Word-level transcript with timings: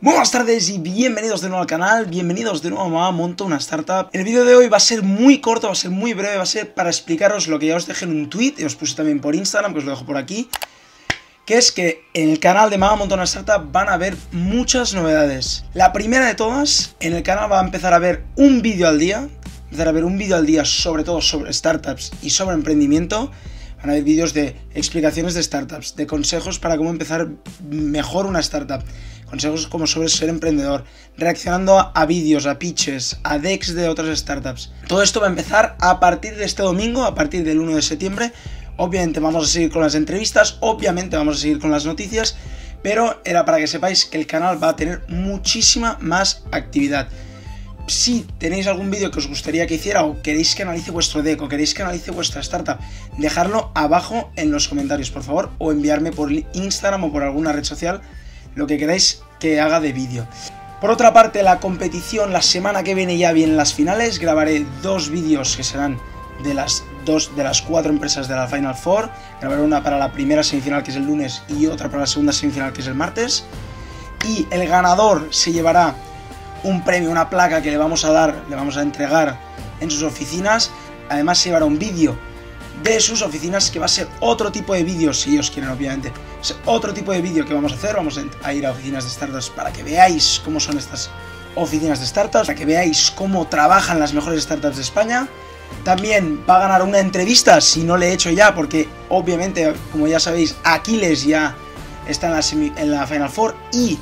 Buenas 0.00 0.30
tardes 0.30 0.70
y 0.70 0.78
bienvenidos 0.78 1.40
de 1.40 1.48
nuevo 1.48 1.60
al 1.60 1.66
canal, 1.66 2.06
bienvenidos 2.06 2.62
de 2.62 2.70
nuevo 2.70 3.02
a 3.02 3.10
Monto 3.10 3.44
una 3.44 3.56
Startup. 3.56 4.08
El 4.12 4.22
vídeo 4.22 4.44
de 4.44 4.54
hoy 4.54 4.68
va 4.68 4.76
a 4.76 4.80
ser 4.80 5.02
muy 5.02 5.40
corto, 5.40 5.66
va 5.66 5.72
a 5.72 5.76
ser 5.76 5.90
muy 5.90 6.14
breve, 6.14 6.36
va 6.36 6.44
a 6.44 6.46
ser 6.46 6.72
para 6.72 6.88
explicaros 6.88 7.48
lo 7.48 7.58
que 7.58 7.66
ya 7.66 7.74
os 7.74 7.88
dejé 7.88 8.04
en 8.04 8.12
un 8.12 8.30
tweet 8.30 8.54
y 8.58 8.64
os 8.64 8.76
puse 8.76 8.94
también 8.94 9.20
por 9.20 9.34
Instagram, 9.34 9.72
que 9.72 9.80
os 9.80 9.84
lo 9.84 9.90
dejo 9.90 10.06
por 10.06 10.16
aquí. 10.16 10.48
Que 11.44 11.58
es 11.58 11.72
que 11.72 12.04
en 12.14 12.30
el 12.30 12.38
canal 12.38 12.70
de 12.70 12.78
Mamá 12.78 12.94
Monto 12.94 13.16
una 13.16 13.24
Startup 13.24 13.72
van 13.72 13.88
a 13.88 13.94
haber 13.94 14.16
muchas 14.30 14.94
novedades. 14.94 15.64
La 15.74 15.92
primera 15.92 16.26
de 16.26 16.36
todas, 16.36 16.94
en 17.00 17.14
el 17.14 17.24
canal 17.24 17.50
va 17.50 17.58
a 17.58 17.64
empezar 17.64 17.92
a 17.92 17.98
ver 17.98 18.22
un 18.36 18.62
vídeo 18.62 18.86
al 18.86 19.00
día, 19.00 19.28
empezar 19.64 19.88
a 19.88 19.92
ver 19.92 20.04
un 20.04 20.16
vídeo 20.16 20.36
al 20.36 20.46
día 20.46 20.64
sobre 20.64 21.02
todo 21.02 21.20
sobre 21.20 21.52
startups 21.52 22.12
y 22.22 22.30
sobre 22.30 22.54
emprendimiento. 22.54 23.32
Van 23.78 23.90
a 23.90 23.92
haber 23.94 24.04
vídeos 24.04 24.32
de 24.32 24.56
explicaciones 24.74 25.34
de 25.34 25.42
startups, 25.42 25.96
de 25.96 26.06
consejos 26.06 26.60
para 26.60 26.76
cómo 26.76 26.90
empezar 26.90 27.28
mejor 27.68 28.26
una 28.26 28.40
startup, 28.40 28.82
consejos 29.28 29.66
como 29.66 29.86
sobre 29.86 30.08
ser 30.08 30.28
emprendedor, 30.28 30.84
reaccionando 31.16 31.92
a 31.94 32.06
vídeos, 32.06 32.46
a 32.46 32.58
pitches, 32.58 33.18
a 33.22 33.38
decks 33.38 33.74
de 33.74 33.88
otras 33.88 34.18
startups. 34.18 34.72
Todo 34.86 35.02
esto 35.02 35.20
va 35.20 35.26
a 35.26 35.30
empezar 35.30 35.76
a 35.80 36.00
partir 36.00 36.34
de 36.36 36.44
este 36.44 36.62
domingo, 36.62 37.04
a 37.04 37.14
partir 37.14 37.44
del 37.44 37.60
1 37.60 37.76
de 37.76 37.82
septiembre. 37.82 38.32
Obviamente 38.76 39.20
vamos 39.20 39.44
a 39.44 39.48
seguir 39.48 39.70
con 39.70 39.82
las 39.82 39.94
entrevistas, 39.94 40.58
obviamente 40.60 41.16
vamos 41.16 41.38
a 41.38 41.40
seguir 41.40 41.58
con 41.58 41.70
las 41.70 41.84
noticias, 41.84 42.36
pero 42.82 43.20
era 43.24 43.44
para 43.44 43.58
que 43.58 43.66
sepáis 43.66 44.04
que 44.04 44.18
el 44.18 44.26
canal 44.26 44.62
va 44.62 44.70
a 44.70 44.76
tener 44.76 45.02
muchísima 45.08 45.98
más 46.00 46.44
actividad 46.52 47.08
si 47.88 48.26
tenéis 48.38 48.66
algún 48.66 48.90
vídeo 48.90 49.10
que 49.10 49.18
os 49.18 49.26
gustaría 49.26 49.66
que 49.66 49.74
hiciera 49.74 50.04
o 50.04 50.20
queréis 50.22 50.54
que 50.54 50.62
analice 50.62 50.90
vuestro 50.90 51.22
deck 51.22 51.40
o 51.40 51.48
queréis 51.48 51.74
que 51.74 51.82
analice 51.82 52.10
vuestra 52.10 52.40
startup, 52.40 52.78
dejadlo 53.16 53.72
abajo 53.74 54.30
en 54.36 54.52
los 54.52 54.68
comentarios, 54.68 55.10
por 55.10 55.22
favor, 55.22 55.50
o 55.58 55.72
enviarme 55.72 56.12
por 56.12 56.30
Instagram 56.30 57.04
o 57.04 57.12
por 57.12 57.22
alguna 57.22 57.52
red 57.52 57.64
social 57.64 58.02
lo 58.58 58.66
que 58.66 58.76
queráis 58.76 59.22
que 59.38 59.60
haga 59.60 59.78
de 59.78 59.92
vídeo. 59.92 60.26
Por 60.80 60.90
otra 60.90 61.12
parte, 61.12 61.44
la 61.44 61.60
competición, 61.60 62.32
la 62.32 62.42
semana 62.42 62.82
que 62.82 62.96
viene 62.96 63.16
ya 63.16 63.32
vienen 63.32 63.56
las 63.56 63.72
finales, 63.72 64.18
grabaré 64.18 64.66
dos 64.82 65.10
vídeos 65.10 65.56
que 65.56 65.62
serán 65.62 65.98
de 66.42 66.54
las 66.54 66.84
dos 67.04 67.34
de 67.36 67.44
las 67.44 67.62
cuatro 67.62 67.92
empresas 67.92 68.26
de 68.26 68.34
la 68.34 68.48
Final 68.48 68.74
Four. 68.74 69.10
Grabaré 69.40 69.62
una 69.62 69.82
para 69.82 69.96
la 69.96 70.12
primera 70.12 70.42
semifinal 70.42 70.82
que 70.82 70.90
es 70.90 70.96
el 70.96 71.06
lunes 71.06 71.42
y 71.48 71.66
otra 71.66 71.88
para 71.88 72.00
la 72.00 72.06
segunda 72.06 72.32
semifinal 72.32 72.72
que 72.72 72.80
es 72.80 72.88
el 72.88 72.96
martes. 72.96 73.44
Y 74.26 74.46
el 74.50 74.66
ganador 74.66 75.28
se 75.30 75.52
llevará 75.52 75.94
un 76.64 76.82
premio, 76.82 77.12
una 77.12 77.30
placa 77.30 77.62
que 77.62 77.70
le 77.70 77.76
vamos 77.76 78.04
a 78.04 78.10
dar, 78.10 78.42
le 78.50 78.56
vamos 78.56 78.76
a 78.76 78.82
entregar 78.82 79.38
en 79.80 79.88
sus 79.88 80.02
oficinas. 80.02 80.72
Además 81.08 81.38
se 81.38 81.48
llevará 81.48 81.64
un 81.64 81.78
vídeo 81.78 82.18
de 82.82 83.00
sus 83.00 83.22
oficinas 83.22 83.70
que 83.70 83.78
va 83.78 83.86
a 83.86 83.88
ser 83.88 84.08
otro 84.20 84.50
tipo 84.52 84.74
de 84.74 84.84
vídeo, 84.84 85.12
si 85.12 85.32
ellos 85.32 85.50
quieren 85.50 85.70
obviamente. 85.70 86.12
Es 86.40 86.54
otro 86.64 86.92
tipo 86.94 87.12
de 87.12 87.20
vídeo 87.20 87.44
que 87.44 87.54
vamos 87.54 87.72
a 87.72 87.74
hacer, 87.74 87.96
vamos 87.96 88.18
a 88.42 88.54
ir 88.54 88.66
a 88.66 88.70
oficinas 88.70 89.04
de 89.04 89.10
startups 89.10 89.50
para 89.50 89.72
que 89.72 89.82
veáis 89.82 90.40
cómo 90.44 90.60
son 90.60 90.78
estas 90.78 91.10
oficinas 91.54 92.00
de 92.00 92.06
startups, 92.06 92.46
para 92.46 92.58
que 92.58 92.64
veáis 92.64 93.10
cómo 93.10 93.46
trabajan 93.46 93.98
las 93.98 94.12
mejores 94.12 94.42
startups 94.42 94.76
de 94.76 94.82
España. 94.82 95.28
También 95.84 96.44
va 96.48 96.56
a 96.56 96.60
ganar 96.60 96.82
una 96.82 96.98
entrevista, 96.98 97.60
si 97.60 97.84
no 97.84 97.96
le 97.96 98.08
he 98.08 98.12
hecho 98.12 98.30
ya, 98.30 98.54
porque 98.54 98.88
obviamente, 99.08 99.74
como 99.92 100.06
ya 100.06 100.20
sabéis, 100.20 100.56
Aquiles 100.64 101.24
ya 101.24 101.54
está 102.06 102.28
en 102.28 102.32
la, 102.32 102.80
en 102.80 102.90
la 102.90 103.06
Final 103.06 103.28
Four 103.28 103.54
y 103.72 103.98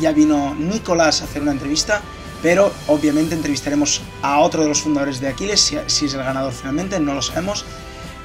ya 0.00 0.12
vino 0.12 0.54
Nicolás 0.54 1.20
a 1.20 1.24
hacer 1.24 1.42
una 1.42 1.52
entrevista, 1.52 2.00
pero 2.42 2.72
obviamente 2.88 3.34
entrevistaremos 3.34 4.00
a 4.22 4.40
otro 4.40 4.62
de 4.62 4.68
los 4.68 4.80
fundadores 4.80 5.20
de 5.20 5.28
Aquiles, 5.28 5.60
si, 5.60 5.76
es 5.76 6.14
el 6.14 6.22
ganador 6.22 6.52
finalmente, 6.52 6.98
no 6.98 7.14
lo 7.14 7.22
sabemos, 7.22 7.64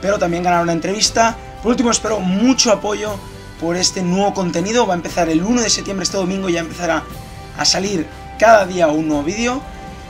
pero 0.02 0.18
también 0.20 0.44
ganará 0.44 0.64
una 0.64 0.74
entrevista. 0.74 1.38
Por 1.62 1.72
último, 1.72 1.92
espero 1.92 2.20
mucho 2.20 2.72
apoyo 2.72 3.18
por 3.60 3.76
este 3.76 4.02
nuevo 4.02 4.34
contenido, 4.34 4.86
va 4.86 4.94
a 4.94 4.98
empezar 4.98 5.30
el 5.30 5.44
1 5.44 5.62
de 5.62 5.70
septiembre, 5.70 6.04
este 6.04 6.18
domingo 6.18 6.50
ya 6.50 6.60
empezará 6.60 7.04
a 7.58 7.66
salir 7.66 8.08
cada 8.38 8.66
día 8.66 8.88
un 8.88 9.08
nuevo 9.08 9.24
vídeo. 9.24 9.62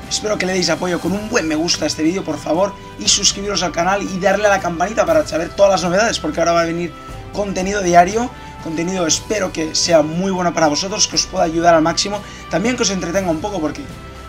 Espero 0.10 0.38
que 0.38 0.46
le 0.46 0.54
deis 0.54 0.70
apoyo 0.70 1.00
con 1.00 1.12
un 1.12 1.30
buen 1.30 1.48
me 1.48 1.56
gusta 1.56 1.86
a 1.86 1.88
este 1.88 2.04
vídeo, 2.04 2.24
por 2.24 2.38
favor, 2.38 2.74
y 3.00 3.08
suscribiros 3.08 3.64
al 3.64 3.72
canal 3.72 4.02
y 4.04 4.20
darle 4.20 4.48
a 4.48 4.50
la 4.50 4.60
campanita 4.60 5.06
para 5.06 5.26
saber 5.28 5.50
todas 5.50 5.72
las 5.72 5.84
novedades, 5.84 6.20
porque 6.20 6.40
ahora 6.40 6.54
va 6.54 6.62
a 6.62 6.66
venir 6.66 6.94
contenido 7.34 7.82
diario 7.82 8.30
contenido 8.68 9.08
espero 9.08 9.54
que 9.54 9.76
sea 9.76 10.02
muy 10.02 10.32
bueno 10.32 10.54
para 10.54 10.68
vosotros, 10.68 11.08
que 11.08 11.16
os 11.16 11.26
pueda 11.26 11.46
ayudar 11.46 11.74
al 11.74 11.82
máximo, 11.82 12.22
también 12.50 12.76
que 12.76 12.84
os 12.84 12.90
entretenga 12.90 13.32
un 13.32 13.40
poco 13.40 13.62
porque 13.62 13.82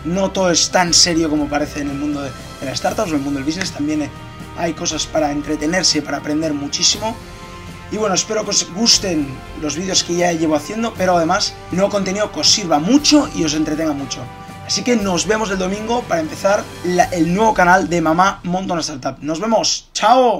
no 0.05 0.31
todo 0.31 0.49
es 0.49 0.69
tan 0.69 0.93
serio 0.93 1.29
como 1.29 1.47
parece 1.47 1.81
en 1.81 1.89
el 1.89 1.97
mundo 1.97 2.21
de, 2.21 2.31
las 2.63 2.77
startups 2.77 3.11
o 3.11 3.15
en 3.15 3.19
el 3.19 3.25
mundo 3.25 3.39
del 3.39 3.45
business, 3.45 3.71
también 3.71 4.09
hay 4.59 4.73
cosas 4.73 5.07
para 5.07 5.31
entretenerse, 5.31 6.01
para 6.01 6.17
aprender 6.17 6.53
muchísimo. 6.53 7.15
Y 7.91 7.97
bueno, 7.97 8.13
espero 8.13 8.43
que 8.43 8.51
os 8.51 8.71
gusten 8.73 9.27
los 9.61 9.75
vídeos 9.75 10.03
que 10.03 10.15
ya 10.15 10.31
llevo 10.31 10.55
haciendo, 10.55 10.93
pero 10.93 11.17
además 11.17 11.55
nuevo 11.71 11.89
contenido 11.89 12.31
que 12.31 12.41
os 12.41 12.51
sirva 12.51 12.77
mucho 12.77 13.27
y 13.35 13.43
os 13.43 13.55
entretenga 13.55 13.93
mucho. 13.93 14.19
Así 14.67 14.83
que 14.83 14.95
nos 14.95 15.25
vemos 15.25 15.49
el 15.49 15.57
domingo 15.57 16.03
para 16.03 16.21
empezar 16.21 16.63
el 17.11 17.33
nuevo 17.33 17.55
canal 17.55 17.89
de 17.89 18.01
Mamá 18.01 18.39
Monta 18.43 18.73
una 18.73 18.81
Startup. 18.81 19.17
Nos 19.21 19.39
vemos, 19.39 19.89
chao. 19.93 20.37